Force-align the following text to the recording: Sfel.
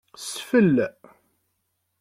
Sfel. 0.27 0.75